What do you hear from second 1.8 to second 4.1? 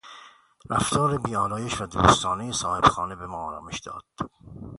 و دوستانهی صاحبخانه به ما آرامش داد.